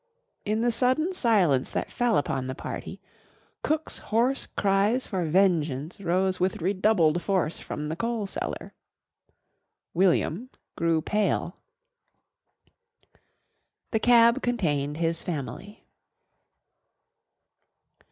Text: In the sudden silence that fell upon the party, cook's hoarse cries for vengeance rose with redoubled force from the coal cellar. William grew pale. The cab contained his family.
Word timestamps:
In 0.45 0.61
the 0.61 0.71
sudden 0.71 1.13
silence 1.13 1.69
that 1.69 1.91
fell 1.91 2.17
upon 2.17 2.47
the 2.47 2.55
party, 2.55 2.99
cook's 3.61 3.99
hoarse 3.99 4.47
cries 4.47 5.05
for 5.05 5.25
vengeance 5.29 5.99
rose 6.01 6.39
with 6.39 6.59
redoubled 6.59 7.21
force 7.21 7.59
from 7.59 7.87
the 7.87 7.95
coal 7.95 8.25
cellar. 8.25 8.73
William 9.93 10.49
grew 10.75 11.03
pale. 11.03 11.57
The 13.91 13.99
cab 13.99 14.41
contained 14.41 14.97
his 14.97 15.21
family. 15.21 15.85